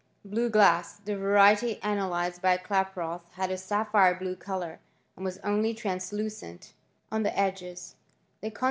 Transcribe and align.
Blue 0.25 0.49
glass. 0.49 0.97
The 0.97 1.15
variety 1.15 1.79
analyzed 1.83 2.41
by 2.41 2.57
Klaproth 2.57 3.21
had 3.33 3.51
a 3.51 3.57
sapphire 3.59 4.15
blue 4.15 4.35
colour^ 4.35 4.79
and 5.15 5.23
was 5.23 5.37
only 5.43 5.75
translucent 5.75 6.73
••Beitrage, 7.35 7.93
vi. 8.41 8.51